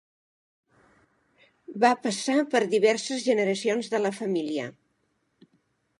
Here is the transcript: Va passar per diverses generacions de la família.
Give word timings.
Va 1.83 1.91
passar 2.07 2.37
per 2.55 2.63
diverses 2.73 3.23
generacions 3.29 3.93
de 3.95 4.03
la 4.07 4.13
família. 4.23 4.67